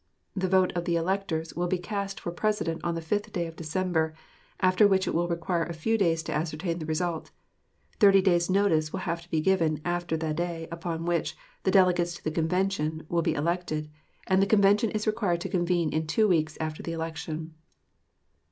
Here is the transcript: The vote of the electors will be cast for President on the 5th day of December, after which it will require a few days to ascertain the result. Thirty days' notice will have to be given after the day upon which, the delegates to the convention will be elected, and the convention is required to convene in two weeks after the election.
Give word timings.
The 0.35 0.47
vote 0.47 0.71
of 0.73 0.85
the 0.85 0.95
electors 0.95 1.53
will 1.55 1.67
be 1.67 1.77
cast 1.77 2.19
for 2.19 2.31
President 2.31 2.81
on 2.83 2.95
the 2.95 3.01
5th 3.03 3.31
day 3.31 3.45
of 3.45 3.55
December, 3.55 4.15
after 4.59 4.87
which 4.87 5.07
it 5.07 5.13
will 5.13 5.27
require 5.27 5.61
a 5.63 5.73
few 5.75 5.95
days 5.95 6.23
to 6.23 6.31
ascertain 6.33 6.79
the 6.79 6.87
result. 6.87 7.29
Thirty 7.99 8.19
days' 8.19 8.49
notice 8.49 8.91
will 8.91 9.01
have 9.01 9.21
to 9.21 9.29
be 9.29 9.41
given 9.41 9.79
after 9.85 10.17
the 10.17 10.33
day 10.33 10.67
upon 10.71 11.05
which, 11.05 11.37
the 11.61 11.69
delegates 11.69 12.15
to 12.15 12.23
the 12.23 12.31
convention 12.31 13.05
will 13.09 13.21
be 13.21 13.35
elected, 13.35 13.91
and 14.25 14.41
the 14.41 14.47
convention 14.47 14.89
is 14.89 15.05
required 15.05 15.41
to 15.41 15.49
convene 15.49 15.91
in 15.93 16.07
two 16.07 16.27
weeks 16.27 16.57
after 16.59 16.81
the 16.81 16.93
election. 16.93 17.53